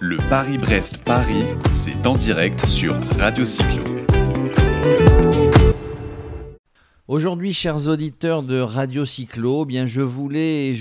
Le 0.00 0.16
Paris-Brest-Paris, 0.28 1.44
c'est 1.72 2.06
en 2.06 2.14
direct 2.14 2.66
sur 2.66 2.94
Radio 3.18 3.44
Cyclo. 3.44 3.82
Aujourd'hui, 7.08 7.52
chers 7.52 7.86
auditeurs 7.86 8.42
de 8.42 8.60
Radio 8.60 9.06
Cyclo, 9.06 9.62
eh 9.62 9.66
bien 9.66 9.86
je 9.86 10.02
voulais, 10.02 10.74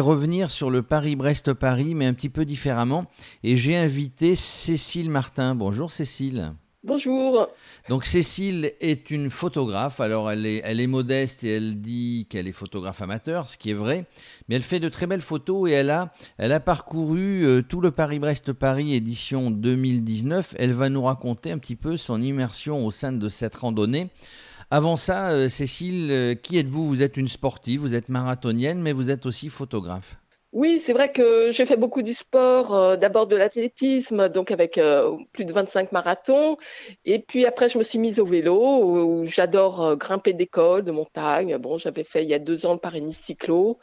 revenir 0.00 0.50
sur 0.50 0.70
le 0.70 0.82
Paris-Brest-Paris, 0.82 1.94
mais 1.94 2.06
un 2.06 2.14
petit 2.14 2.28
peu 2.28 2.44
différemment. 2.44 3.06
Et 3.42 3.56
j'ai 3.56 3.76
invité 3.76 4.36
Cécile 4.36 5.10
Martin. 5.10 5.54
Bonjour 5.54 5.90
Cécile. 5.90 6.52
Bonjour. 6.86 7.48
Donc 7.88 8.04
Cécile 8.04 8.74
est 8.78 9.10
une 9.10 9.30
photographe. 9.30 10.00
Alors 10.00 10.30
elle 10.30 10.44
est, 10.44 10.60
elle 10.64 10.80
est 10.80 10.86
modeste 10.86 11.42
et 11.42 11.56
elle 11.56 11.80
dit 11.80 12.26
qu'elle 12.28 12.46
est 12.46 12.52
photographe 12.52 13.00
amateur, 13.00 13.48
ce 13.48 13.56
qui 13.56 13.70
est 13.70 13.74
vrai. 13.74 14.04
Mais 14.48 14.56
elle 14.56 14.62
fait 14.62 14.80
de 14.80 14.90
très 14.90 15.06
belles 15.06 15.22
photos 15.22 15.70
et 15.70 15.72
elle 15.72 15.88
a, 15.88 16.12
elle 16.36 16.52
a 16.52 16.60
parcouru 16.60 17.46
euh, 17.46 17.62
tout 17.62 17.80
le 17.80 17.90
Paris-Brest-Paris 17.90 18.94
édition 18.94 19.50
2019. 19.50 20.56
Elle 20.58 20.74
va 20.74 20.90
nous 20.90 21.04
raconter 21.04 21.52
un 21.52 21.58
petit 21.58 21.76
peu 21.76 21.96
son 21.96 22.20
immersion 22.20 22.84
au 22.84 22.90
sein 22.90 23.12
de 23.12 23.30
cette 23.30 23.54
randonnée. 23.54 24.10
Avant 24.70 24.98
ça, 24.98 25.30
euh, 25.30 25.48
Cécile, 25.48 26.08
euh, 26.10 26.34
qui 26.34 26.58
êtes-vous? 26.58 26.86
Vous 26.86 27.02
êtes 27.02 27.16
une 27.16 27.28
sportive, 27.28 27.80
vous 27.80 27.94
êtes 27.94 28.10
marathonienne, 28.10 28.82
mais 28.82 28.92
vous 28.92 29.10
êtes 29.10 29.24
aussi 29.24 29.48
photographe. 29.48 30.18
Oui, 30.54 30.78
c'est 30.78 30.92
vrai 30.92 31.10
que 31.10 31.50
j'ai 31.50 31.66
fait 31.66 31.76
beaucoup 31.76 32.00
du 32.02 32.14
sport, 32.14 32.74
euh, 32.74 32.96
d'abord 32.96 33.26
de 33.26 33.34
l'athlétisme, 33.36 34.28
donc 34.28 34.52
avec 34.52 34.80
plus 35.32 35.44
de 35.44 35.52
25 35.52 35.90
marathons. 35.92 36.56
Et 37.04 37.18
puis 37.18 37.44
après, 37.44 37.68
je 37.68 37.76
me 37.78 37.82
suis 37.82 37.98
mise 37.98 38.20
au 38.20 38.24
vélo, 38.24 38.56
où 38.84 39.24
j'adore 39.24 39.96
grimper 39.96 40.32
des 40.32 40.46
cols 40.46 40.84
de 40.84 40.92
montagne. 40.92 41.56
Bon, 41.58 41.76
j'avais 41.76 42.04
fait 42.04 42.22
il 42.22 42.30
y 42.30 42.34
a 42.34 42.38
deux 42.38 42.66
ans 42.66 42.72
le 42.74 42.78
Paris-Nice 42.78 43.18
cyclo. 43.18 43.78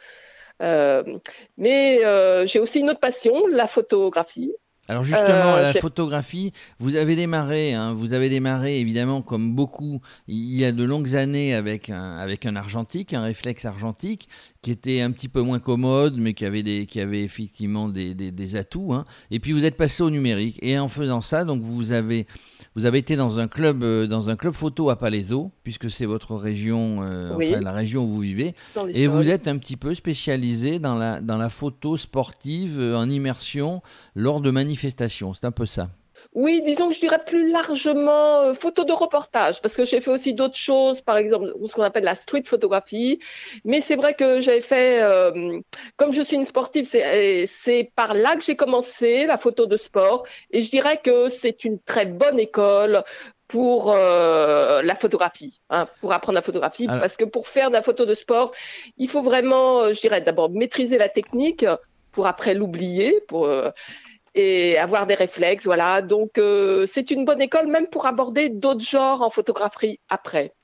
mais 1.56 2.00
j'ai 2.46 2.58
aussi 2.60 2.80
une 2.80 2.90
autre 2.90 3.00
passion, 3.00 3.46
la 3.48 3.66
photographie. 3.68 4.52
Alors 4.88 5.04
justement, 5.04 5.54
euh, 5.54 5.62
la 5.62 5.74
photographie, 5.74 6.52
vous 6.80 6.96
avez 6.96 7.14
démarré, 7.14 7.72
hein, 7.72 7.92
vous 7.92 8.14
avez 8.14 8.28
démarré 8.28 8.80
évidemment 8.80 9.22
comme 9.22 9.54
beaucoup 9.54 10.00
il 10.26 10.56
y 10.56 10.64
a 10.64 10.72
de 10.72 10.82
longues 10.82 11.14
années 11.14 11.54
avec 11.54 11.88
un, 11.88 12.16
avec 12.16 12.46
un 12.46 12.56
argentique, 12.56 13.14
un 13.14 13.22
réflexe 13.22 13.64
argentique, 13.64 14.28
qui 14.60 14.72
était 14.72 15.00
un 15.00 15.12
petit 15.12 15.28
peu 15.28 15.40
moins 15.40 15.60
commode, 15.60 16.16
mais 16.18 16.34
qui 16.34 16.44
avait, 16.44 16.64
des, 16.64 16.86
qui 16.86 16.98
avait 17.00 17.22
effectivement 17.22 17.88
des, 17.88 18.14
des, 18.14 18.56
atouts. 18.56 18.92
Hein. 18.92 19.04
Et 19.30 19.38
puis 19.38 19.52
vous 19.52 19.64
êtes 19.64 19.76
passé 19.76 20.02
au 20.02 20.10
numérique. 20.10 20.58
Et 20.62 20.76
en 20.76 20.88
faisant 20.88 21.20
ça, 21.20 21.44
donc 21.44 21.62
vous 21.62 21.92
avez, 21.92 22.26
vous 22.74 22.84
avez 22.84 22.98
été 22.98 23.14
dans 23.14 23.38
un 23.38 23.46
club, 23.46 23.84
euh, 23.84 24.08
dans 24.08 24.30
un 24.30 24.36
club 24.36 24.52
photo 24.52 24.90
à 24.90 24.96
Palaiso, 24.96 25.52
puisque 25.62 25.90
c'est 25.92 26.06
votre 26.06 26.34
région, 26.34 27.04
euh, 27.04 27.34
enfin 27.34 27.60
la 27.60 27.72
région 27.72 28.04
où 28.04 28.08
vous 28.08 28.20
vivez. 28.20 28.56
Et 28.94 29.06
vous 29.06 29.28
êtes 29.28 29.46
un 29.46 29.58
petit 29.58 29.76
peu 29.76 29.94
spécialisé 29.94 30.80
dans 30.80 30.96
la, 30.96 31.20
dans 31.20 31.38
la 31.38 31.48
photo 31.48 31.96
sportive 31.96 32.80
en 32.80 33.08
immersion 33.08 33.80
lors 34.16 34.40
de 34.40 34.50
manifestations 34.50 34.71
c'est 34.76 35.44
un 35.44 35.52
peu 35.52 35.66
ça. 35.66 35.88
Oui, 36.34 36.62
disons 36.62 36.88
que 36.88 36.94
je 36.94 37.00
dirais 37.00 37.22
plus 37.24 37.50
largement 37.50 38.42
euh, 38.42 38.54
photo 38.54 38.84
de 38.84 38.92
reportage, 38.92 39.60
parce 39.60 39.76
que 39.76 39.84
j'ai 39.84 40.00
fait 40.00 40.10
aussi 40.10 40.34
d'autres 40.34 40.56
choses, 40.56 41.00
par 41.00 41.16
exemple 41.16 41.52
ce 41.66 41.74
qu'on 41.74 41.82
appelle 41.82 42.04
la 42.04 42.14
street 42.14 42.44
photographie. 42.46 43.18
Mais 43.64 43.80
c'est 43.80 43.96
vrai 43.96 44.14
que 44.14 44.40
j'avais 44.40 44.60
fait, 44.60 45.02
euh, 45.02 45.60
comme 45.96 46.12
je 46.12 46.22
suis 46.22 46.36
une 46.36 46.44
sportive, 46.44 46.84
c'est 46.84 47.92
par 47.94 48.14
là 48.14 48.36
que 48.36 48.44
j'ai 48.44 48.56
commencé 48.56 49.26
la 49.26 49.38
photo 49.38 49.66
de 49.66 49.76
sport. 49.76 50.24
Et 50.50 50.62
je 50.62 50.70
dirais 50.70 51.00
que 51.02 51.28
c'est 51.28 51.64
une 51.64 51.78
très 51.80 52.06
bonne 52.06 52.38
école 52.38 53.02
pour 53.48 53.92
euh, 53.92 54.82
la 54.82 54.94
photographie, 54.94 55.60
hein, 55.70 55.86
pour 56.00 56.12
apprendre 56.12 56.36
la 56.36 56.42
photographie, 56.42 56.86
parce 56.86 57.16
que 57.16 57.24
pour 57.24 57.48
faire 57.48 57.68
de 57.68 57.74
la 57.74 57.82
photo 57.82 58.06
de 58.06 58.14
sport, 58.14 58.52
il 58.96 59.08
faut 59.10 59.22
vraiment, 59.22 59.92
je 59.92 60.00
dirais 60.00 60.22
d'abord 60.22 60.50
maîtriser 60.50 60.96
la 60.96 61.10
technique 61.10 61.66
pour 62.12 62.26
après 62.26 62.54
l'oublier, 62.54 63.20
pour 63.28 63.46
et 64.34 64.78
avoir 64.78 65.06
des 65.06 65.14
réflexes, 65.14 65.64
voilà. 65.64 66.02
Donc 66.02 66.38
euh, 66.38 66.86
c'est 66.86 67.10
une 67.10 67.24
bonne 67.24 67.42
école 67.42 67.66
même 67.66 67.88
pour 67.88 68.06
aborder 68.06 68.48
d'autres 68.48 68.84
genres 68.84 69.22
en 69.22 69.30
photographie 69.30 70.00
après. 70.08 70.54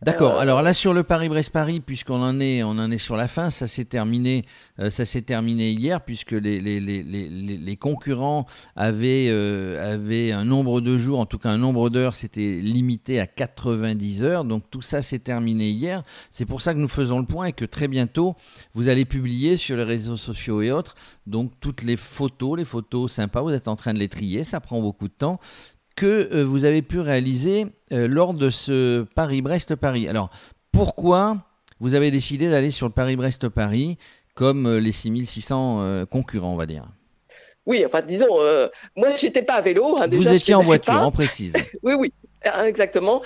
D'accord. 0.00 0.36
Euh, 0.36 0.38
Alors 0.38 0.62
là 0.62 0.74
sur 0.74 0.94
le 0.94 1.02
Paris-Brest-Paris, 1.02 1.80
puisqu'on 1.80 2.22
en 2.22 2.38
est, 2.38 2.62
on 2.62 2.70
en 2.70 2.88
est 2.90 2.98
sur 2.98 3.16
la 3.16 3.26
fin, 3.26 3.50
ça 3.50 3.66
s'est 3.66 3.84
terminé, 3.84 4.44
euh, 4.78 4.90
ça 4.90 5.04
s'est 5.04 5.22
terminé 5.22 5.72
hier, 5.72 6.00
puisque 6.04 6.30
les, 6.30 6.60
les, 6.60 6.78
les, 6.78 7.02
les 7.02 7.76
concurrents 7.76 8.46
avaient, 8.76 9.26
euh, 9.28 9.94
avaient 9.94 10.30
un 10.30 10.44
nombre 10.44 10.80
de 10.80 10.98
jours, 10.98 11.18
en 11.18 11.26
tout 11.26 11.38
cas 11.38 11.50
un 11.50 11.58
nombre 11.58 11.90
d'heures, 11.90 12.14
c'était 12.14 12.60
limité 12.60 13.18
à 13.18 13.26
90 13.26 14.22
heures. 14.22 14.44
Donc 14.44 14.70
tout 14.70 14.82
ça 14.82 15.02
s'est 15.02 15.18
terminé 15.18 15.70
hier. 15.70 16.04
C'est 16.30 16.46
pour 16.46 16.62
ça 16.62 16.74
que 16.74 16.78
nous 16.78 16.88
faisons 16.88 17.18
le 17.18 17.26
point 17.26 17.46
et 17.46 17.52
que 17.52 17.64
très 17.64 17.88
bientôt 17.88 18.36
vous 18.74 18.88
allez 18.88 19.04
publier 19.04 19.56
sur 19.56 19.76
les 19.76 19.84
réseaux 19.84 20.16
sociaux 20.16 20.62
et 20.62 20.70
autres, 20.70 20.94
donc 21.26 21.50
toutes 21.60 21.82
les 21.82 21.96
photos, 21.96 22.56
les 22.56 22.64
photos 22.64 23.10
sympas. 23.10 23.40
Vous 23.40 23.52
êtes 23.52 23.66
en 23.66 23.74
train 23.74 23.94
de 23.94 23.98
les 23.98 24.08
trier, 24.08 24.44
ça 24.44 24.60
prend 24.60 24.80
beaucoup 24.80 25.08
de 25.08 25.12
temps 25.12 25.40
que 25.98 26.28
euh, 26.32 26.44
vous 26.44 26.64
avez 26.64 26.80
pu 26.80 27.00
réaliser 27.00 27.66
euh, 27.92 28.06
lors 28.06 28.32
de 28.32 28.50
ce 28.50 29.02
Paris-Brest-Paris. 29.16 30.06
Alors, 30.06 30.30
pourquoi 30.70 31.38
vous 31.80 31.94
avez 31.94 32.12
décidé 32.12 32.48
d'aller 32.48 32.70
sur 32.70 32.86
le 32.86 32.92
Paris-Brest-Paris 32.92 33.98
comme 34.36 34.66
euh, 34.66 34.78
les 34.78 34.92
6600 34.92 36.06
concurrents, 36.08 36.52
on 36.52 36.56
va 36.56 36.66
dire? 36.66 36.86
Oui, 37.66 37.84
enfin, 37.84 38.00
disons, 38.02 38.28
moi, 38.96 39.08
j'étais 39.16 39.42
pas 39.42 39.54
à 39.54 39.60
vélo. 39.60 39.96
Hein, 40.00 40.06
vous 40.10 40.28
étiez 40.28 40.54
en 40.54 40.62
voiture, 40.62 41.02
on 41.02 41.10
précise. 41.10 41.52
oui, 41.82 41.94
oui. 41.94 42.12
Hein, 42.44 42.66
exactement. 42.66 43.22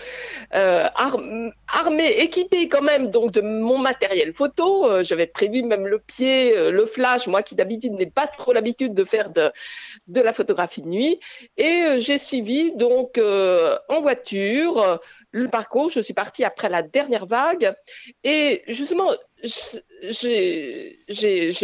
Euh, 0.55 0.89
armé, 1.69 2.07
équipé 2.19 2.69
quand 2.69 2.81
même 2.81 3.11
donc 3.11 3.33
de 3.33 3.43
mon 3.43 3.77
matériel 3.77 4.33
photo. 4.33 4.87
Euh, 4.91 5.03
j'avais 5.03 5.27
prévu 5.27 5.63
même 5.63 5.87
le 5.87 5.99
pied, 5.99 6.57
euh, 6.57 6.71
le 6.71 6.87
flash, 6.87 7.27
moi 7.27 7.43
qui 7.43 7.55
d'habitude 7.55 7.93
n'ai 7.93 8.07
pas 8.07 8.27
trop 8.27 8.55
l'habitude 8.55 8.95
de 8.95 9.05
faire 9.05 9.29
de, 9.31 9.53
de 10.07 10.21
la 10.21 10.33
photographie 10.33 10.81
de 10.81 10.89
nuit. 10.89 11.21
Et 11.59 11.83
euh, 11.83 11.99
j'ai 12.01 12.17
suivi 12.17 12.73
donc 12.75 13.21
en 13.89 14.01
voiture 14.01 15.01
le 15.31 15.49
parcours. 15.49 15.91
Je 15.91 16.01
suis 16.01 16.15
partie 16.15 16.45
après 16.45 16.71
la 16.71 16.83
dernière 16.83 17.27
vague. 17.27 17.75
Et 18.25 18.63
justement, 18.67 19.11
j'ai 20.03 20.97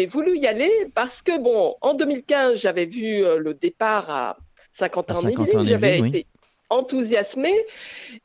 voulu 0.07 0.37
y 0.39 0.47
aller 0.47 0.71
parce 0.95 1.23
que, 1.23 1.39
bon, 1.39 1.77
en 1.81 1.95
2015, 1.95 2.61
j'avais 2.61 2.85
vu 2.85 3.23
le 3.23 3.55
départ 3.55 4.11
à 4.11 4.37
50 4.73 5.11
ans 5.11 5.15
en 5.25 5.65
J'avais 5.65 5.99
été 5.99 6.27
enthousiasmé 6.71 7.55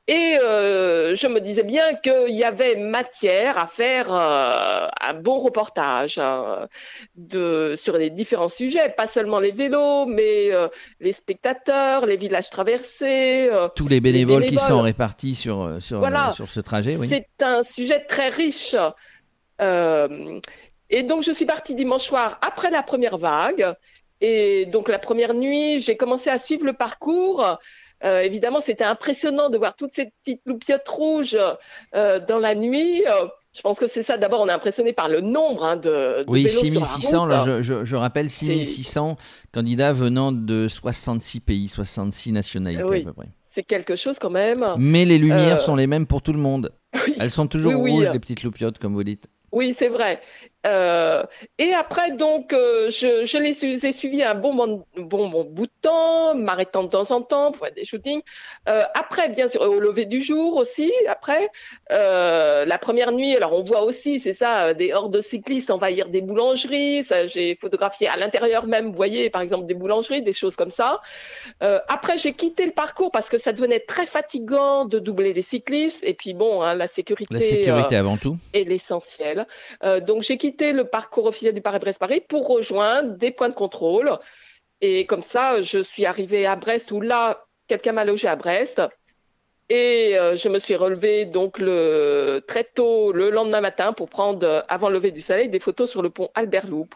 et 0.07 0.37
euh, 0.41 1.15
je 1.15 1.27
me 1.27 1.39
disais 1.39 1.63
bien 1.63 1.95
qu'il 1.95 2.35
y 2.35 2.43
avait 2.43 2.75
matière 2.75 3.57
à 3.57 3.67
faire 3.67 4.13
euh, 4.13 4.87
un 4.99 5.13
bon 5.13 5.37
reportage 5.37 6.17
hein, 6.17 6.67
de, 7.15 7.75
sur 7.77 7.97
les 7.97 8.09
différents 8.09 8.49
sujets, 8.49 8.89
pas 8.89 9.07
seulement 9.07 9.39
les 9.39 9.51
vélos, 9.51 10.05
mais 10.05 10.51
euh, 10.51 10.67
les 10.99 11.13
spectateurs, 11.13 12.05
les 12.05 12.17
villages 12.17 12.49
traversés. 12.49 13.49
Tous 13.75 13.87
les 13.87 14.01
bénévoles, 14.01 14.45
qui 14.45 14.57
sont 14.57 14.81
répartis 14.81 15.35
sur, 15.35 15.77
sur, 15.79 16.05
sur 16.35 16.51
ce 16.51 16.59
trajet. 16.59 16.97
Oui. 16.97 17.07
C'est 17.07 17.27
un 17.41 17.63
sujet 17.63 18.03
très 18.05 18.27
riche. 18.29 18.75
et 19.59 21.03
donc 21.03 21.23
je 21.23 21.31
suis 21.31 21.45
partie 21.45 21.75
dimanche 21.75 22.03
soir 22.03 22.39
après 22.41 22.71
la 22.71 22.83
première 22.83 23.17
vague. 23.17 23.73
Et 24.25 24.65
donc 24.65 24.87
la 24.87 24.99
première 24.99 25.33
nuit, 25.33 25.81
j'ai 25.81 25.97
commencé 25.97 26.29
à 26.29 26.37
suivre 26.37 26.65
le 26.65 26.73
parcours. 26.73 27.57
Euh, 28.03 28.21
évidemment, 28.21 28.59
c'était 28.59 28.83
impressionnant 28.83 29.49
de 29.49 29.57
voir 29.57 29.75
toutes 29.75 29.93
ces 29.93 30.11
petites 30.23 30.41
loupiottes 30.45 30.87
rouges 30.87 31.37
euh, 31.95 32.19
dans 32.19 32.39
la 32.39 32.55
nuit. 32.55 33.03
Euh, 33.07 33.27
je 33.55 33.61
pense 33.61 33.79
que 33.79 33.87
c'est 33.87 34.03
ça. 34.03 34.17
D'abord, 34.17 34.41
on 34.41 34.47
est 34.47 34.53
impressionné 34.53 34.93
par 34.93 35.09
le 35.09 35.21
nombre 35.21 35.63
hein, 35.63 35.75
de, 35.77 36.23
de, 36.23 36.25
Oui, 36.27 36.49
6600. 36.49 37.27
Là, 37.27 37.61
je, 37.61 37.83
je, 37.85 37.95
rappelle 37.95 38.29
6600 38.29 39.17
candidats 39.53 39.93
venant 39.93 40.31
de 40.31 40.67
66 40.67 41.39
pays, 41.39 41.67
66 41.67 42.31
nationalités 42.31 42.83
à 42.83 43.05
peu 43.05 43.13
près. 43.13 43.27
C'est 43.47 43.63
quelque 43.63 43.95
chose 43.95 44.17
quand 44.17 44.31
même. 44.31 44.65
Mais 44.79 45.05
les 45.05 45.19
lumières 45.19 45.61
sont 45.61 45.75
les 45.75 45.87
mêmes 45.87 46.07
pour 46.07 46.21
tout 46.21 46.33
le 46.33 46.39
monde. 46.39 46.71
Elles 47.19 47.31
sont 47.31 47.47
toujours 47.47 47.75
rouges, 47.75 48.09
les 48.09 48.19
petites 48.19 48.43
loupiottes, 48.43 48.79
comme 48.79 48.95
vous 48.95 49.03
dites. 49.03 49.27
Oui, 49.51 49.75
c'est 49.77 49.89
vrai. 49.89 50.19
Euh, 50.65 51.23
et 51.57 51.73
après, 51.73 52.11
donc, 52.11 52.53
euh, 52.53 52.89
je, 52.89 53.25
je 53.25 53.37
les 53.37 53.85
ai 53.85 53.91
suivis 53.91 54.23
un 54.23 54.35
bon, 54.35 54.53
bon, 54.53 55.27
bon, 55.27 55.43
bout 55.43 55.65
de 55.65 55.71
temps, 55.81 56.35
m'arrêtant 56.35 56.83
de 56.83 56.89
temps 56.89 57.11
en 57.11 57.21
temps 57.21 57.51
pour 57.51 57.65
faire 57.65 57.75
des 57.75 57.85
shootings. 57.85 58.21
Euh, 58.69 58.83
après, 58.93 59.29
bien 59.29 59.47
sûr, 59.47 59.61
au 59.61 59.79
lever 59.79 60.05
du 60.05 60.21
jour 60.21 60.55
aussi, 60.55 60.91
après, 61.07 61.49
la 61.89 62.77
première 62.79 63.11
nuit, 63.11 63.35
alors 63.35 63.53
on 63.53 63.63
voit 63.63 63.83
aussi, 63.83 64.19
c'est 64.19 64.33
ça, 64.33 64.73
des 64.73 64.93
hordes 64.93 65.13
de 65.13 65.21
cyclistes 65.21 65.69
envahir 65.69 66.07
des 66.09 66.21
boulangeries. 66.21 67.05
J'ai 67.25 67.55
photographié 67.55 68.07
à 68.07 68.15
l'intérieur 68.15 68.65
même, 68.65 68.87
vous 68.87 68.93
voyez, 68.93 69.29
par 69.29 69.41
exemple, 69.41 69.65
des 69.65 69.73
boulangeries, 69.73 70.21
des 70.21 70.33
choses 70.33 70.55
comme 70.55 70.71
ça. 70.71 71.01
Après, 71.59 72.17
j'ai 72.17 72.33
quitté 72.33 72.65
le 72.65 72.71
parcours 72.71 73.11
parce 73.11 73.29
que 73.29 73.37
ça 73.37 73.51
devenait 73.51 73.81
très 73.81 74.05
fatigant 74.05 74.85
de 74.85 74.99
doubler 74.99 75.33
les 75.33 75.41
cyclistes. 75.41 76.03
Et 76.03 76.13
puis, 76.13 76.33
bon, 76.33 76.61
hein, 76.61 76.73
la 76.75 76.87
sécurité. 76.87 77.33
La 77.33 77.41
sécurité 77.41 77.95
avant 77.95 78.17
tout. 78.17 78.37
Est 78.53 78.63
l'essentiel. 78.63 79.45
donc, 80.01 80.23
j'ai 80.23 80.37
quitté 80.37 80.52
le 80.61 80.83
parcours 80.83 81.25
officiel 81.25 81.53
du 81.53 81.61
Paris-Brest-Paris 81.61 82.21
pour 82.27 82.47
rejoindre 82.47 83.15
des 83.17 83.31
points 83.31 83.49
de 83.49 83.53
contrôle. 83.53 84.17
Et 84.81 85.05
comme 85.05 85.21
ça, 85.21 85.61
je 85.61 85.79
suis 85.79 86.05
arrivée 86.05 86.45
à 86.45 86.55
Brest 86.55 86.91
où 86.91 87.01
là, 87.01 87.45
quelqu'un 87.67 87.93
m'a 87.93 88.05
logé 88.05 88.27
à 88.27 88.35
Brest. 88.35 88.81
Et 89.69 90.19
euh, 90.19 90.35
je 90.35 90.49
me 90.49 90.59
suis 90.59 90.75
relevée 90.75 91.25
donc 91.25 91.57
le, 91.59 92.43
très 92.47 92.63
tôt 92.63 93.11
le 93.11 93.31
lendemain 93.31 93.61
matin 93.61 93.93
pour 93.93 94.09
prendre, 94.09 94.65
avant 94.67 94.89
le 94.89 94.95
lever 94.95 95.11
du 95.11 95.21
soleil, 95.21 95.49
des 95.49 95.59
photos 95.59 95.89
sur 95.89 96.01
le 96.01 96.09
pont 96.09 96.29
Albert 96.35 96.67
Loup, 96.67 96.87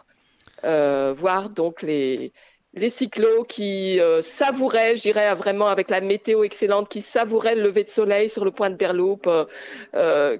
euh, 0.63 1.13
voir 1.15 1.49
donc 1.49 1.81
les, 1.81 2.33
les 2.77 2.89
cyclos 2.89 3.43
qui 3.47 3.99
savouraient, 4.21 4.95
je 4.95 5.01
dirais 5.01 5.33
vraiment 5.35 5.67
avec 5.67 5.89
la 5.89 6.01
météo 6.01 6.43
excellente, 6.43 6.89
qui 6.89 7.01
savouraient 7.01 7.55
le 7.55 7.63
lever 7.63 7.83
de 7.83 7.89
soleil 7.89 8.29
sur 8.29 8.45
le 8.45 8.51
point 8.51 8.69
de 8.69 8.75
Berloupe, 8.75 9.29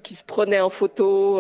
qui 0.04 0.14
se 0.14 0.24
prenaient 0.24 0.62
en 0.62 0.70
photo. 0.70 1.40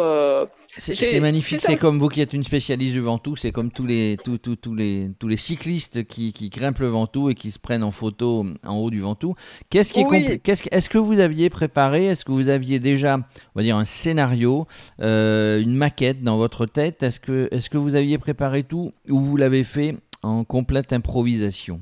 C'est 0.79 1.19
magnifique, 1.19 1.61
c'est 1.61 1.75
comme 1.75 1.97
vous 1.97 2.07
qui 2.07 2.21
êtes 2.21 2.33
une 2.33 2.43
spécialiste 2.43 2.93
du 2.93 3.01
Ventoux, 3.01 3.35
c'est 3.35 3.51
comme 3.51 3.71
tous 3.71 3.85
les, 3.85 4.17
tous, 4.23 4.37
tous, 4.37 4.55
tous, 4.55 4.75
les, 4.75 5.09
tous 5.17 5.27
les 5.27 5.37
cyclistes 5.37 6.05
qui, 6.05 6.33
qui, 6.33 6.49
grimpent 6.49 6.79
le 6.79 6.87
Ventoux 6.87 7.29
et 7.29 7.35
qui 7.35 7.51
se 7.51 7.59
prennent 7.59 7.83
en 7.83 7.91
photo 7.91 8.45
en 8.63 8.75
haut 8.75 8.89
du 8.89 9.01
Ventoux. 9.01 9.35
Qu'est-ce 9.69 9.93
qui 9.93 10.01
est, 10.01 10.37
qu'est-ce, 10.39 10.63
est-ce 10.71 10.89
que 10.89 10.97
vous 10.97 11.19
aviez 11.19 11.49
préparé, 11.49 12.05
est-ce 12.05 12.25
que 12.25 12.31
vous 12.31 12.49
aviez 12.49 12.79
déjà, 12.79 13.17
on 13.17 13.59
va 13.59 13.63
dire, 13.63 13.77
un 13.77 13.85
scénario, 13.85 14.67
euh, 15.01 15.59
une 15.59 15.73
maquette 15.73 16.21
dans 16.21 16.37
votre 16.37 16.65
tête? 16.65 17.01
Est-ce 17.03 17.19
que, 17.19 17.47
est-ce 17.51 17.69
que 17.69 17.77
vous 17.77 17.95
aviez 17.95 18.17
préparé 18.17 18.63
tout 18.63 18.91
ou 19.09 19.19
vous 19.19 19.37
l'avez 19.37 19.63
fait 19.63 19.95
en 20.23 20.43
complète 20.43 20.93
improvisation. 20.93 21.81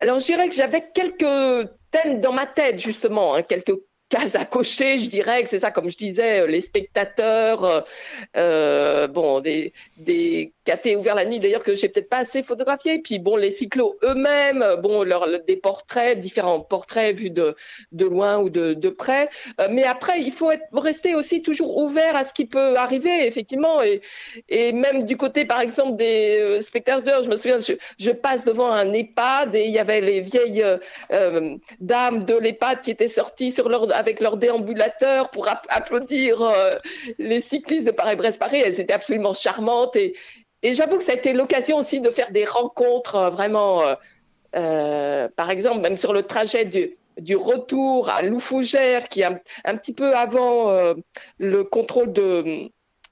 Alors 0.00 0.20
je 0.20 0.26
dirais 0.26 0.48
que 0.48 0.54
j'avais 0.54 0.90
quelques 0.92 1.70
thèmes 1.90 2.20
dans 2.20 2.32
ma 2.32 2.46
tête 2.46 2.78
justement, 2.78 3.34
hein, 3.34 3.42
quelques 3.42 3.76
cases 4.10 4.34
à 4.34 4.44
cocher, 4.44 4.98
je 4.98 5.08
dirais 5.08 5.42
que 5.42 5.48
c'est 5.48 5.60
ça, 5.60 5.70
comme 5.70 5.88
je 5.88 5.96
disais, 5.96 6.46
les 6.46 6.60
spectateurs, 6.60 7.64
euh, 7.64 7.80
euh 8.36 9.06
bon, 9.06 9.40
des, 9.40 9.72
cafés 10.64 10.96
ouverts 10.96 11.14
la 11.14 11.24
nuit, 11.24 11.38
d'ailleurs 11.38 11.64
que 11.64 11.74
j'ai 11.74 11.88
peut-être 11.88 12.08
pas 12.08 12.18
assez 12.18 12.42
photographié. 12.42 12.98
Puis 12.98 13.18
bon, 13.18 13.36
les 13.36 13.50
cyclos 13.50 13.96
eux-mêmes, 14.02 14.64
bon, 14.82 15.04
leur, 15.04 15.26
des 15.46 15.56
portraits, 15.56 16.18
différents 16.18 16.60
portraits 16.60 17.16
vus 17.16 17.30
de, 17.30 17.56
de 17.92 18.04
loin 18.04 18.38
ou 18.38 18.50
de, 18.50 18.74
de 18.74 18.88
près. 18.88 19.30
Euh, 19.60 19.68
mais 19.70 19.84
après, 19.84 20.20
il 20.20 20.32
faut 20.32 20.50
être, 20.50 20.64
rester 20.72 21.14
aussi 21.14 21.42
toujours 21.42 21.78
ouvert 21.78 22.14
à 22.16 22.24
ce 22.24 22.34
qui 22.34 22.46
peut 22.46 22.76
arriver, 22.76 23.26
effectivement. 23.26 23.82
Et, 23.82 24.00
et 24.48 24.72
même 24.72 25.04
du 25.04 25.16
côté, 25.16 25.44
par 25.44 25.60
exemple, 25.60 25.96
des 25.96 26.38
euh, 26.40 26.60
spectateurs, 26.60 27.22
je 27.22 27.30
me 27.30 27.36
souviens, 27.36 27.58
je, 27.58 28.10
passe 28.10 28.44
devant 28.44 28.70
un 28.72 28.92
EHPAD 28.92 29.54
et 29.54 29.64
il 29.64 29.70
y 29.70 29.78
avait 29.78 30.00
les 30.00 30.20
vieilles 30.20 30.64
dames 31.80 32.24
de 32.24 32.34
l'EHPAD 32.34 32.82
qui 32.82 32.90
étaient 32.90 33.08
sorties 33.08 33.52
sur 33.52 33.68
leur 33.68 33.86
avec 34.00 34.20
leur 34.20 34.36
déambulateur 34.36 35.30
pour 35.30 35.48
applaudir 35.68 36.42
euh, 36.42 36.70
les 37.18 37.40
cyclistes 37.40 37.86
de 37.86 37.92
Paris-Brest-Paris. 37.92 38.60
Elles 38.64 38.80
étaient 38.80 38.92
absolument 38.92 39.34
charmantes. 39.34 39.94
Et, 39.94 40.16
et 40.62 40.74
j'avoue 40.74 40.98
que 40.98 41.04
ça 41.04 41.12
a 41.12 41.14
été 41.14 41.32
l'occasion 41.32 41.78
aussi 41.78 42.00
de 42.00 42.10
faire 42.10 42.32
des 42.32 42.44
rencontres 42.44 43.14
euh, 43.14 43.30
vraiment, 43.30 43.84
euh, 44.56 45.28
par 45.36 45.50
exemple, 45.50 45.80
même 45.80 45.96
sur 45.96 46.12
le 46.12 46.24
trajet 46.24 46.64
du, 46.64 46.96
du 47.18 47.36
retour 47.36 48.10
à 48.10 48.22
Loufougère, 48.22 49.08
qui 49.08 49.20
est 49.22 49.28
un 49.64 49.76
petit 49.76 49.92
peu 49.92 50.16
avant 50.16 50.94
le 51.38 51.64
contrôle 51.64 52.12
de 52.12 52.68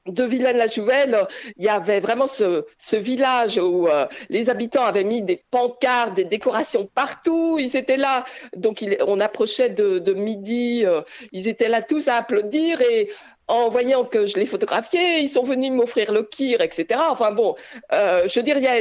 de 0.08 0.25
Vilaine-la-Jouvelle, 0.25 1.26
il 1.56 1.64
y 1.64 1.69
avait 1.69 2.00
vraiment 2.00 2.26
ce, 2.26 2.64
village 2.96 3.58
où 3.58 3.88
euh, 3.88 4.06
les 4.31 4.50
habitants 4.50 4.84
avaient 4.84 5.05
mis 5.05 5.22
des 5.22 5.43
pancartes, 5.50 6.14
des 6.14 6.25
décorations 6.25 6.88
partout. 6.94 7.56
Ils 7.58 7.76
étaient 7.76 7.96
là, 7.96 8.25
donc 8.56 8.84
on 9.06 9.20
approchait 9.20 9.70
de, 9.70 10.12
midi, 10.14 10.84
euh, 10.84 11.02
ils 11.32 11.49
étaient 11.49 11.69
là 11.69 11.82
tous 11.82 12.08
à 12.08 12.16
applaudir 12.16 12.81
et 12.81 13.10
en 13.49 13.69
voyant 13.69 14.05
que 14.05 14.26
je 14.26 14.37
les 14.37 14.46
photographiais, 14.46 15.22
ils 15.22 15.28
sont 15.28 15.43
venus 15.43 15.72
m'offrir 15.72 16.12
le 16.12 16.22
kir, 16.22 16.60
etc. 16.60 17.00
Enfin 17.08 17.32
bon, 17.32 17.56
euh, 17.93 18.28
je 18.28 18.38
veux 18.38 18.44
dire, 18.44 18.58
il 18.58 18.64
y 18.64 18.69
a, 18.69 18.81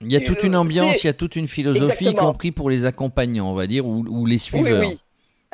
il 0.00 0.12
y 0.12 0.16
a 0.16 0.20
toute 0.20 0.42
une 0.42 0.56
ambiance, 0.56 1.04
il 1.04 1.06
y 1.06 1.10
a 1.10 1.12
toute 1.12 1.36
une 1.36 1.48
philosophie, 1.48 2.06
y 2.06 2.14
compris 2.14 2.50
pour 2.50 2.70
les 2.70 2.86
accompagnants, 2.86 3.50
on 3.50 3.54
va 3.54 3.66
dire, 3.66 3.86
ou, 3.86 4.26
les 4.26 4.38
suiveurs. 4.38 4.80
Oui, 4.80 4.88
oui. 4.88 4.98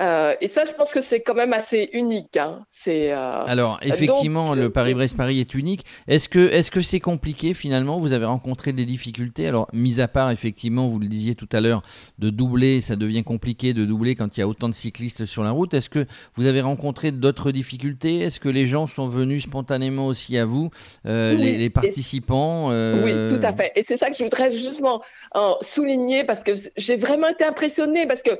Euh, 0.02 0.34
et 0.40 0.48
ça, 0.48 0.64
je 0.64 0.72
pense 0.72 0.92
que 0.92 1.00
c'est 1.00 1.20
quand 1.20 1.34
même 1.34 1.52
assez 1.52 1.90
unique. 1.92 2.36
Hein. 2.36 2.64
C'est, 2.70 3.12
euh, 3.12 3.44
Alors, 3.46 3.78
effectivement, 3.82 4.54
le 4.54 4.70
Paris-Brest-Paris 4.70 5.40
est 5.40 5.54
unique. 5.54 5.84
Est-ce 6.08 6.28
que, 6.28 6.40
est-ce 6.50 6.70
que 6.70 6.82
c'est 6.82 7.00
compliqué 7.00 7.54
finalement? 7.54 8.00
Vous 8.00 8.12
avez 8.12 8.24
rencontré 8.24 8.72
des 8.72 8.84
difficultés? 8.84 9.46
Alors, 9.46 9.68
mis 9.72 10.00
à 10.00 10.08
part, 10.08 10.30
effectivement, 10.30 10.88
vous 10.88 10.98
le 10.98 11.06
disiez 11.06 11.34
tout 11.34 11.48
à 11.52 11.60
l'heure, 11.60 11.82
de 12.18 12.30
doubler, 12.30 12.80
ça 12.80 12.96
devient 12.96 13.22
compliqué 13.22 13.74
de 13.74 13.84
doubler 13.84 14.14
quand 14.14 14.36
il 14.36 14.40
y 14.40 14.42
a 14.42 14.48
autant 14.48 14.68
de 14.68 14.74
cyclistes 14.74 15.24
sur 15.24 15.44
la 15.44 15.52
route. 15.52 15.72
Est-ce 15.74 15.90
que 15.90 16.06
vous 16.34 16.46
avez 16.46 16.62
rencontré 16.62 17.12
d'autres 17.12 17.52
difficultés? 17.52 18.20
Est-ce 18.20 18.40
que 18.40 18.48
les 18.48 18.66
gens 18.66 18.86
sont 18.88 19.08
venus 19.08 19.44
spontanément 19.44 20.06
aussi 20.06 20.36
à 20.36 20.44
vous, 20.44 20.70
euh, 21.06 21.34
les, 21.34 21.70
participants 21.70 22.68
Oui, 22.68 23.12
tout 23.28 23.40
à 23.42 23.52
fait. 23.52 23.72
Et 23.76 23.84
c'est 23.86 23.96
ça 23.96 24.10
que 24.10 24.16
je 24.16 24.24
voudrais 24.24 24.50
justement 24.50 25.02
souligner 25.60 26.24
parce 26.24 26.42
que 26.42 26.52
j'ai 26.76 26.96
vraiment 26.96 27.28
été 27.28 27.44
impressionnée 27.44 28.06
parce 28.06 28.22
que 28.22 28.32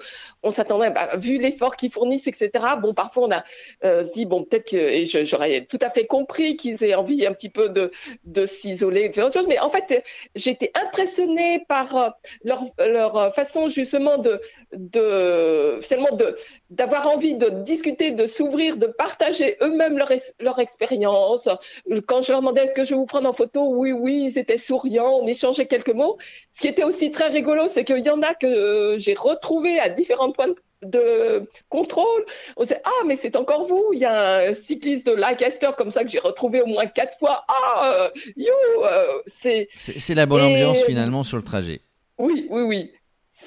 on 0.43 0.51
s'attendait, 0.51 0.91
bah, 0.91 1.11
vu 1.17 1.39
l'effort 1.53 1.77
qu'ils 1.77 1.93
fournissent, 1.93 2.27
etc. 2.27 2.51
Bon, 2.81 2.95
parfois 2.95 3.25
on 3.25 3.31
a 3.31 3.45
euh, 3.85 4.03
dit 4.15 4.27
bon 4.27 4.45
peut-être 4.45 4.71
que 4.71 5.25
j'aurais 5.25 5.65
tout 5.67 5.79
à 5.81 5.91
fait 5.91 6.07
compris 6.07 6.57
qu'ils 6.57 6.83
aient 6.85 6.95
envie 6.95 7.27
un 7.27 7.33
petit 7.33 7.51
peu 7.51 7.69
de 7.69 7.91
de 8.25 8.47
s'isoler, 8.47 9.09
de 9.09 9.15
faire 9.15 9.27
autre 9.27 9.35
chose. 9.35 9.49
Mais 9.49 9.59
en 9.59 9.71
fait, 9.71 10.05
j'étais 10.35 10.73
impressionnée 10.75 11.65
par 11.69 11.97
euh, 11.97 12.09
leur 12.45 12.65
leur 12.79 13.35
façon 13.35 13.69
justement 13.69 14.19
de 14.19 14.41
de 14.73 15.79
finalement 15.81 16.17
de 16.17 16.37
d'avoir 16.71 17.07
envie 17.09 17.35
de 17.35 17.51
discuter, 17.51 18.13
de 18.13 18.27
s'ouvrir, 18.27 18.79
de 18.79 18.87
partager 18.87 19.57
eux-mêmes 19.61 19.99
leur, 19.99 20.11
leur 20.41 20.59
expérience. 20.59 21.49
Quand 22.07 22.23
je 22.23 22.33
leur 22.33 22.41
demandais 22.41 22.65
est-ce 22.65 22.75
que 22.75 22.85
je 22.85 22.91
vais 22.91 22.97
vous 22.97 23.07
prendre 23.07 23.29
en 23.29 23.35
photo, 23.35 23.69
oui, 23.75 23.93
oui, 23.93 24.31
ils 24.31 24.39
étaient 24.39 24.59
souriants, 24.59 25.19
on 25.23 25.27
échangeait 25.27 25.67
quelques 25.67 25.91
mots. 25.91 26.17
Ce 26.53 26.61
qui 26.61 26.69
était 26.69 26.85
aussi 26.85 27.11
très 27.11 27.29
rigolo, 27.29 27.69
c'est 27.69 27.85
qu'il 27.85 27.99
y 27.99 28.11
en 28.11 28.23
a 28.23 28.35
que 28.35 28.47
euh, 28.47 28.99
j'ai 28.99 29.15
retrouvé 29.15 29.79
à 29.79 29.89
différents 29.91 30.33
points 30.33 30.49
de 30.49 30.55
contrôle. 31.69 32.25
On 32.57 32.65
sait, 32.65 32.81
ah, 32.85 33.05
mais 33.07 33.17
c'est 33.17 33.37
encore 33.37 33.67
vous. 33.67 33.91
Il 33.93 34.01
y 34.01 34.05
a 34.05 34.49
un 34.49 34.55
cycliste 34.55 35.07
de 35.07 35.13
Lancaster 35.13 35.71
comme 35.77 35.91
ça 35.91 36.05
que 36.05 36.11
j'ai 36.11 36.19
retrouvé 36.19 36.63
au 36.63 36.67
moins 36.67 36.87
quatre 36.87 37.19
fois. 37.19 37.45
Ah, 37.49 37.93
euh, 37.95 38.11
yo, 38.37 38.53
euh, 38.85 39.05
c'est. 39.27 39.69
C'est 39.71 40.15
la 40.15 40.27
bonne 40.27 40.43
ambiance 40.43 40.83
finalement 40.85 41.25
sur 41.25 41.37
le 41.37 41.43
trajet. 41.45 41.81
Oui, 42.19 42.47
oui, 42.51 42.63
oui. 42.63 42.93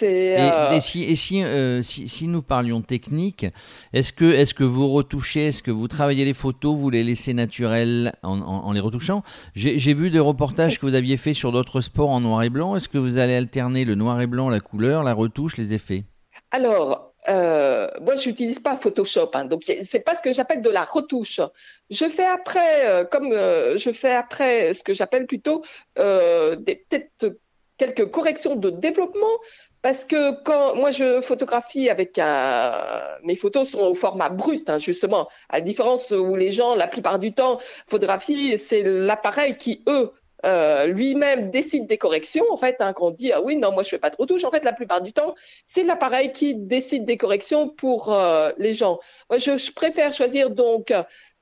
Et, 0.02 0.50
et, 0.74 0.82
si, 0.82 1.04
et 1.04 1.16
si, 1.16 1.44
si, 1.82 2.10
si, 2.10 2.28
nous 2.28 2.42
parlions 2.42 2.82
technique, 2.82 3.46
est-ce 3.94 4.12
que, 4.12 4.26
est 4.26 4.52
que 4.54 4.64
vous 4.64 4.90
retouchez, 4.90 5.48
est-ce 5.48 5.64
que 5.64 5.72
vous 5.72 5.88
travaillez 5.88 6.26
les 6.26 6.34
photos, 6.34 6.76
vous 6.76 6.90
les 6.90 7.04
laissez 7.04 7.34
naturelles 7.34 8.14
en, 8.24 8.42
en, 8.42 8.72
les 8.74 8.80
retouchant? 8.80 9.24
J'ai 9.54 9.94
vu 9.94 10.10
des 10.10 10.20
reportages 10.20 10.80
que 10.80 10.86
vous 10.86 10.96
aviez 10.96 11.18
fait 11.18 11.34
sur 11.34 11.52
d'autres 11.52 11.82
sports 11.82 12.10
en 12.10 12.20
noir 12.20 12.44
et 12.44 12.50
blanc. 12.50 12.76
Est-ce 12.76 12.90
que 12.90 12.98
vous 12.98 13.18
allez 13.18 13.36
alterner 13.36 13.86
le 13.86 13.96
noir 13.96 14.20
et 14.20 14.28
blanc, 14.28 14.50
la 14.50 14.60
couleur, 14.60 15.04
la 15.04 15.14
retouche, 15.14 15.56
les 15.56 15.74
effets? 15.74 16.04
Alors, 16.52 17.14
euh, 17.28 17.90
moi, 18.02 18.16
je 18.16 18.30
n'utilise 18.30 18.60
pas 18.60 18.78
Photoshop, 18.78 19.32
hein, 19.34 19.46
donc 19.46 19.64
c'est 19.64 20.00
pas 20.00 20.16
ce 20.16 20.22
que 20.22 20.34
j'appelle 20.34 20.62
de 20.62 20.70
la 20.70 20.84
retouche. 20.84 21.42
Je 21.90 22.08
fais 22.08 22.26
après, 22.26 22.88
euh, 22.88 23.04
comme 23.04 23.32
euh, 23.32 23.78
je 23.78 23.92
fais 23.92 24.14
après 24.14 24.74
ce 24.74 24.84
que 24.84 24.94
j'appelle 24.94 25.26
plutôt 25.26 25.64
peut-être 25.96 27.38
quelques 27.78 28.10
corrections 28.10 28.56
de 28.56 28.70
développement, 28.70 29.40
parce 29.82 30.06
que 30.06 30.42
quand 30.44 30.76
moi 30.76 30.92
je 30.92 31.20
photographie 31.20 31.90
avec 31.90 32.18
un, 32.18 33.02
mes 33.24 33.36
photos 33.36 33.70
sont 33.70 33.82
au 33.82 33.96
format 33.96 34.30
brut, 34.30 34.70
hein, 34.70 34.78
justement, 34.78 35.28
à 35.50 35.58
la 35.58 35.62
différence 35.62 36.12
où 36.12 36.36
les 36.36 36.52
gens, 36.52 36.76
la 36.76 36.88
plupart 36.88 37.20
du 37.20 37.34
temps, 37.34 37.60
photographient, 37.88 38.58
c'est 38.58 38.84
l'appareil 38.84 39.58
qui, 39.58 39.84
eux, 39.88 40.12
euh, 40.46 40.86
lui-même 40.88 41.50
décide 41.50 41.88
des 41.88 41.98
corrections, 41.98 42.46
en 42.52 42.58
fait, 42.58 42.78
hein, 42.80 42.94
qu'on 42.94 43.12
dit 43.12 43.32
ah 43.32 43.42
oui 43.42 43.56
non 43.56 43.72
moi 43.72 43.84
je 43.84 43.90
fais 43.90 44.00
pas 44.00 44.10
de 44.10 44.18
retouche, 44.18 44.44
en 44.44 44.52
fait 44.52 44.66
la 44.66 44.74
plupart 44.74 45.02
du 45.02 45.14
temps 45.14 45.36
c'est 45.66 45.84
l'appareil 45.84 46.32
qui 46.32 46.56
décide 46.56 47.06
des 47.06 47.18
corrections 47.18 47.70
pour 47.70 48.14
euh, 48.14 48.52
les 48.58 48.74
gens. 48.74 49.00
Moi 49.30 49.40
je, 49.40 49.58
je, 49.58 49.72
préfère 49.72 50.12
choisir 50.12 50.50
donc 50.50 50.92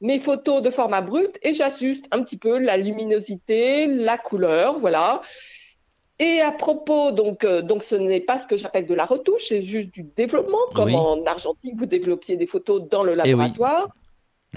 mes 0.01 0.19
photos 0.19 0.62
de 0.62 0.69
format 0.69 1.01
brut 1.01 1.39
et 1.41 1.53
j'ajuste 1.53 2.05
un 2.12 2.21
petit 2.23 2.38
peu 2.38 2.59
la 2.59 2.77
luminosité, 2.77 3.88
la 3.88 4.17
couleur, 4.17 4.77
voilà. 4.77 5.21
Et 6.19 6.41
à 6.41 6.51
propos, 6.51 7.12
donc, 7.12 7.43
euh, 7.43 7.62
donc 7.62 7.83
ce 7.83 7.95
n'est 7.95 8.19
pas 8.19 8.38
ce 8.38 8.47
que 8.47 8.55
j'appelle 8.55 8.85
de 8.85 8.93
la 8.93 9.05
retouche, 9.05 9.45
c'est 9.47 9.62
juste 9.62 9.89
du 9.89 10.03
développement, 10.03 10.59
comme 10.75 10.93
en 10.93 11.23
Argentine, 11.25 11.73
vous 11.75 11.85
développiez 11.85 12.38
des 12.38 12.45
photos 12.45 12.88
dans 12.88 13.03
le 13.03 13.13
eh 13.13 13.15
laboratoire. 13.15 13.89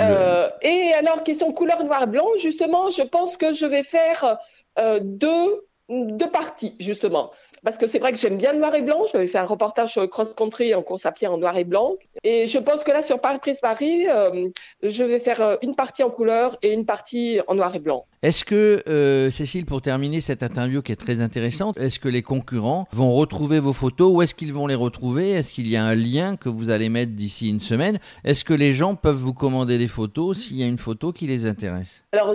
Euh, 0.00 0.50
et 0.62 0.92
alors, 0.94 1.22
question 1.22 1.52
couleur 1.52 1.84
noir 1.84 2.04
et 2.04 2.06
blanc, 2.06 2.26
justement, 2.38 2.90
je 2.90 3.02
pense 3.02 3.36
que 3.36 3.52
je 3.52 3.66
vais 3.66 3.82
faire 3.82 4.38
euh, 4.78 5.00
deux, 5.02 5.66
deux 5.88 6.30
parties, 6.30 6.76
justement. 6.78 7.30
Parce 7.66 7.78
que 7.78 7.86
c'est 7.86 7.98
vrai 7.98 8.12
que 8.12 8.18
j'aime 8.18 8.36
bien 8.36 8.52
le 8.52 8.58
noir 8.58 8.74
et 8.74 8.82
blanc. 8.82 9.06
J'avais 9.10 9.26
fait 9.26 9.38
un 9.38 9.44
reportage 9.44 9.90
sur 9.90 10.00
le 10.00 10.06
cross-country 10.06 10.74
en 10.74 10.82
course 10.82 11.06
à 11.06 11.12
pied 11.12 11.26
en 11.26 11.38
noir 11.38 11.56
et 11.56 11.64
blanc. 11.64 11.96
Et 12.22 12.46
je 12.46 12.58
pense 12.58 12.84
que 12.84 12.92
là, 12.92 13.02
sur 13.02 13.20
Paris 13.20 13.38
Prise 13.38 13.60
Paris, 13.60 14.06
euh, 14.08 14.48
je 14.82 15.02
vais 15.02 15.18
faire 15.18 15.42
euh, 15.42 15.56
une 15.62 15.74
partie 15.74 16.02
en 16.02 16.10
couleur 16.10 16.56
et 16.62 16.72
une 16.72 16.86
partie 16.86 17.40
en 17.48 17.54
noir 17.54 17.74
et 17.74 17.80
blanc. 17.80 18.06
Est-ce 18.26 18.44
que, 18.44 18.82
euh, 18.88 19.30
Cécile, 19.30 19.66
pour 19.66 19.80
terminer 19.80 20.20
cette 20.20 20.42
interview 20.42 20.82
qui 20.82 20.90
est 20.90 20.96
très 20.96 21.20
intéressante, 21.20 21.78
est-ce 21.78 22.00
que 22.00 22.08
les 22.08 22.22
concurrents 22.22 22.88
vont 22.90 23.12
retrouver 23.12 23.60
vos 23.60 23.72
photos 23.72 24.10
Où 24.12 24.20
est-ce 24.20 24.34
qu'ils 24.34 24.52
vont 24.52 24.66
les 24.66 24.74
retrouver? 24.74 25.30
Est-ce 25.30 25.52
qu'il 25.52 25.68
y 25.68 25.76
a 25.76 25.84
un 25.84 25.94
lien 25.94 26.34
que 26.34 26.48
vous 26.48 26.70
allez 26.70 26.88
mettre 26.88 27.12
d'ici 27.12 27.48
une 27.48 27.60
semaine? 27.60 28.00
Est-ce 28.24 28.44
que 28.44 28.52
les 28.52 28.72
gens 28.72 28.96
peuvent 28.96 29.14
vous 29.14 29.32
commander 29.32 29.78
des 29.78 29.86
photos 29.86 30.38
s'il 30.38 30.56
y 30.56 30.64
a 30.64 30.66
une 30.66 30.76
photo 30.76 31.12
qui 31.12 31.28
les 31.28 31.46
intéresse? 31.46 32.02
Alors, 32.10 32.34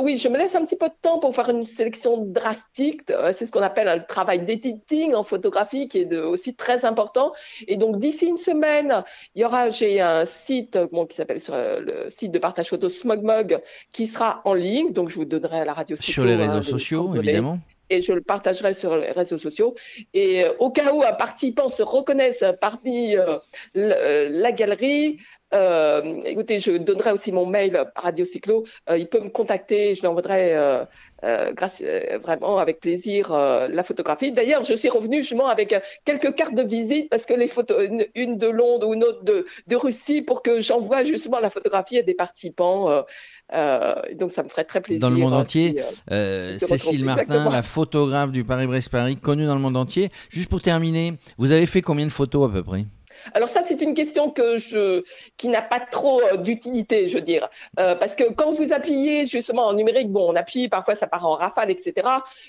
oui, 0.00 0.16
je 0.16 0.28
me 0.28 0.38
laisse 0.38 0.54
un 0.54 0.64
petit 0.64 0.76
peu 0.76 0.86
de 0.86 0.94
temps 1.02 1.18
pour 1.18 1.34
faire 1.34 1.50
une 1.50 1.64
sélection 1.64 2.24
drastique. 2.24 3.00
C'est 3.32 3.44
ce 3.44 3.50
qu'on 3.50 3.62
appelle 3.62 3.88
un 3.88 3.98
travail 3.98 4.44
d'editing 4.44 5.12
en 5.14 5.24
photographie 5.24 5.88
qui 5.88 6.02
est 6.02 6.16
aussi 6.18 6.54
très 6.54 6.84
important. 6.84 7.32
Et 7.66 7.76
donc, 7.76 7.98
d'ici 7.98 8.26
une 8.26 8.36
semaine, 8.36 9.02
il 9.34 9.42
y 9.42 9.44
aura, 9.44 9.70
j'ai 9.70 10.00
un 10.00 10.24
site 10.24 10.78
bon, 10.92 11.04
qui 11.04 11.16
s'appelle 11.16 11.40
le 11.80 12.08
site 12.10 12.30
de 12.30 12.38
partage 12.38 12.68
photo 12.68 12.88
SmogMog 12.88 13.60
qui 13.92 14.06
sera 14.06 14.40
en 14.44 14.54
ligne. 14.54 14.92
Donc, 14.92 15.08
je 15.08 15.16
vous 15.16 15.31
donnerai 15.32 15.60
à 15.60 15.64
la 15.64 15.72
radio. 15.72 15.96
Sur 15.96 16.24
les 16.24 16.36
réseaux 16.36 16.62
sociaux, 16.62 17.14
évidemment. 17.14 17.58
et 17.90 18.02
je 18.02 18.12
le 18.12 18.20
partagerai 18.20 18.74
sur 18.74 18.96
les 18.96 19.12
réseaux 19.12 19.38
sociaux. 19.38 19.74
Et 20.14 20.44
au 20.58 20.70
cas 20.70 20.92
où 20.92 21.02
un 21.02 21.12
participant 21.12 21.68
se 21.68 21.82
reconnaisse 21.82 22.44
parmi 22.60 23.16
la 23.74 24.52
galerie, 24.52 25.18
euh, 25.52 26.20
écoutez, 26.24 26.58
je 26.58 26.72
donnerai 26.72 27.12
aussi 27.12 27.30
mon 27.32 27.46
mail 27.46 27.84
Radio 27.94 28.24
Cyclo. 28.24 28.64
Euh, 28.88 28.96
il 28.96 29.08
peut 29.08 29.20
me 29.20 29.28
contacter, 29.28 29.94
je 29.94 30.00
lui 30.00 30.06
enverrai 30.06 30.54
euh, 30.54 31.52
grâce, 31.52 31.82
vraiment 32.22 32.58
avec 32.58 32.80
plaisir 32.80 33.32
la 33.32 33.82
photographie. 33.82 34.32
D'ailleurs, 34.32 34.64
je 34.64 34.74
suis 34.74 34.88
revenue 34.88 35.18
justement 35.18 35.46
avec 35.46 35.74
quelques 36.04 36.34
cartes 36.34 36.54
de 36.54 36.62
visite 36.62 37.10
parce 37.10 37.26
que 37.26 37.34
les 37.34 37.48
photos, 37.48 37.88
une, 38.14 38.38
de 38.38 38.48
Londres 38.48 38.88
ou 38.88 38.94
une 38.94 39.04
autre 39.04 39.22
de, 39.24 39.46
de 39.66 39.76
Russie, 39.76 40.22
pour 40.22 40.42
que 40.42 40.60
j'envoie 40.60 41.04
justement 41.04 41.38
la 41.38 41.50
photographie 41.50 41.98
à 41.98 42.02
des 42.02 42.14
participants. 42.14 43.04
Donc, 44.14 44.32
ça 44.32 44.42
me 44.42 44.48
ferait 44.48 44.64
très 44.64 44.80
plaisir. 44.80 45.00
Dans 45.00 45.14
le 45.14 45.20
monde 45.20 45.34
entier, 45.34 45.82
Cécile 46.58 47.04
Martin, 47.04 47.50
la 47.50 47.62
photographe 47.62 48.30
du 48.30 48.44
Paris-Brest-Paris, 48.44 49.16
connue 49.16 49.46
dans 49.46 49.54
le 49.54 49.60
monde 49.60 49.76
entier. 49.76 50.10
Juste 50.30 50.48
pour 50.48 50.62
terminer, 50.62 51.14
vous 51.38 51.52
avez 51.52 51.66
fait 51.66 51.82
combien 51.82 52.06
de 52.06 52.12
photos 52.12 52.48
à 52.48 52.52
peu 52.52 52.62
près? 52.62 52.86
Alors 53.34 53.48
ça, 53.48 53.62
c'est 53.64 53.80
une 53.80 53.94
question 53.94 54.30
que 54.30 54.58
je, 54.58 55.02
qui 55.36 55.48
n'a 55.48 55.62
pas 55.62 55.80
trop 55.80 56.20
euh, 56.22 56.36
d'utilité, 56.36 57.08
je 57.08 57.16
veux 57.16 57.22
dire, 57.22 57.48
euh, 57.78 57.94
parce 57.94 58.14
que 58.14 58.32
quand 58.32 58.50
vous 58.50 58.72
appuyez 58.72 59.26
justement 59.26 59.66
en 59.66 59.74
numérique, 59.74 60.10
bon, 60.10 60.32
on 60.32 60.36
appuie, 60.36 60.68
parfois 60.68 60.94
ça 60.94 61.06
part 61.06 61.26
en 61.26 61.34
rafale, 61.34 61.70
etc. 61.70 62.08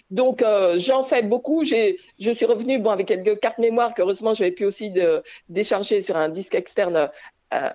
Donc 0.10 0.42
euh, 0.42 0.76
j'en 0.80 1.04
fais 1.04 1.22
beaucoup. 1.22 1.64
Je 1.66 2.32
suis 2.32 2.46
revenu 2.46 2.80
bon 2.80 2.90
avec 2.90 3.08
quelques 3.08 3.40
cartes 3.40 3.60
mémoire 3.60 3.94
que 3.94 4.02
heureusement 4.02 4.34
j'avais 4.34 4.52
pu 4.52 4.66
aussi 4.66 4.90
de, 4.90 5.24
décharger 5.50 6.02
sur 6.02 6.18
un 6.18 6.30
disque 6.30 6.56
externe 6.56 7.10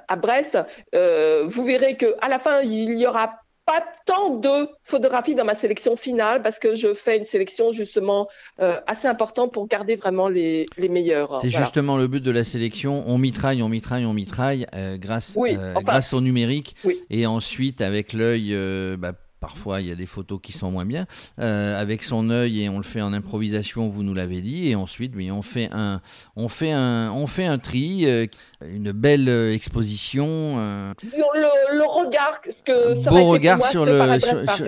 à 0.09 0.17
Brest. 0.17 0.59
vous 0.93 1.65
verrez 1.65 1.97
que 1.97 2.15
à 2.21 2.29
la 2.29 2.39
fin, 2.39 2.61
il 2.61 2.97
y 2.99 3.07
aura 3.07 3.41
pas 3.69 3.85
tant 4.07 4.31
de 4.37 4.71
photographies 4.83 5.35
dans 5.35 5.45
ma 5.45 5.55
sélection 5.55 5.95
finale 5.95 6.41
parce 6.41 6.59
que 6.59 6.75
je 6.75 6.95
fais 6.95 7.19
une 7.19 7.27
sélection 7.27 7.71
justement 7.71 8.27
euh, 8.61 8.81
assez 8.87 9.07
importante 9.07 9.53
pour 9.53 9.69
garder 9.69 9.95
vraiment 9.95 10.31
les, 10.31 10.65
les 10.79 10.89
meilleurs. 10.89 11.39
C'est 11.43 11.51
justement 11.51 11.99
le 11.99 12.07
but 12.07 12.25
de 12.25 12.31
la 12.31 12.45
sélection. 12.45 13.05
On 13.07 13.19
mitraille, 13.19 13.63
on 13.63 13.69
mitraille, 13.69 14.07
on 14.07 14.15
mitraille 14.15 14.67
euh, 14.75 14.97
grâce, 14.97 15.37
euh, 15.37 15.75
grâce 15.83 16.15
au 16.15 16.23
numérique 16.23 16.77
et 17.11 17.27
ensuite 17.27 17.83
avec 17.83 18.15
l'œil. 18.15 18.57
Bah, 18.97 19.13
Parfois, 19.41 19.81
il 19.81 19.87
y 19.87 19.93
a 19.93 19.95
des 19.95 20.07
photos 20.07 20.41
qui 20.43 20.53
sont 20.53 20.71
moins 20.71 20.85
bien. 20.85 21.07
Euh, 21.39 21.81
avec 21.81 22.03
son 22.03 22.29
œil 22.31 22.63
et 22.65 22.69
on 22.69 22.79
le 22.79 22.83
fait 22.83 23.01
en 23.01 23.13
improvisation, 23.13 23.89
vous 23.89 24.03
nous 24.03 24.15
l'avez 24.15 24.41
dit. 24.41 24.69
Et 24.69 24.75
ensuite, 24.75 25.13
oui, 25.15 25.31
on 25.31 25.43
fait 25.43 25.69
un, 25.73 26.01
on 26.35 26.49
fait 26.49 26.73
un, 26.73 27.13
on 27.13 27.27
fait 27.29 27.47
un 27.47 27.59
tri, 27.59 28.07
euh, 28.07 28.27
une 28.63 28.91
belle 28.91 29.29
euh, 29.29 29.55
exposition. 29.55 30.57
Le, 31.05 31.87
regard, 31.87 32.41
ce 32.51 32.63
que 32.63 32.95
ça 32.95 33.11
beau 33.11 33.27
regard 33.27 33.63
sur, 33.63 33.87
le, 33.87 34.19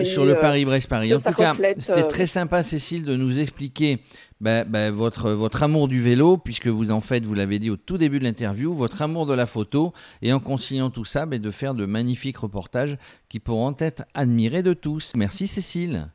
sur, 0.05 0.25
le 0.25 0.35
Paris-Brest-Paris. 0.35 1.13
En 1.15 1.19
tout 1.19 1.33
cas, 1.33 1.53
c'était 1.77 2.07
très 2.07 2.27
sympa, 2.27 2.63
Cécile, 2.63 3.03
de 3.03 3.15
nous 3.17 3.39
expliquer 3.39 4.01
bah, 4.41 4.63
bah, 4.63 4.89
votre, 4.91 5.31
votre 5.31 5.63
amour 5.63 5.87
du 5.87 6.01
vélo, 6.01 6.37
puisque 6.37 6.67
vous 6.67 6.91
en 6.91 6.99
faites, 6.99 7.23
vous 7.23 7.35
l'avez 7.35 7.59
dit 7.59 7.69
au 7.69 7.77
tout 7.77 7.97
début 7.97 8.19
de 8.19 8.23
l'interview, 8.23 8.73
votre 8.73 9.01
amour 9.01 9.25
de 9.27 9.33
la 9.33 9.45
photo, 9.45 9.93
et 10.21 10.33
en 10.33 10.39
conciliant 10.39 10.89
tout 10.89 11.05
ça, 11.05 11.25
bah, 11.25 11.37
de 11.37 11.51
faire 11.51 11.75
de 11.75 11.85
magnifiques 11.85 12.37
reportages 12.37 12.97
qui 13.29 13.39
pourront 13.39 13.75
être 13.77 14.03
admirés 14.13 14.63
de 14.63 14.73
tous. 14.73 15.13
Merci 15.15 15.47
Cécile. 15.47 16.07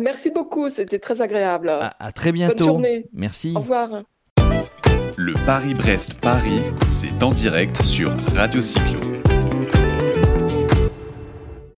merci 0.00 0.30
beaucoup, 0.30 0.68
c'était 0.68 0.98
très 0.98 1.22
agréable. 1.22 1.70
À, 1.70 2.12
très 2.12 2.32
bientôt. 2.32 2.56
Bonne 2.56 2.66
journée. 2.66 3.06
Merci. 3.12 3.52
Au 3.54 3.60
revoir. 3.60 4.02
Le 5.16 5.34
Paris-Brest-Paris, 5.46 6.62
c'est 6.90 7.22
en 7.22 7.30
direct 7.30 7.82
sur 7.82 8.12
Radio 8.34 8.60
Cyclo. 8.60 9.00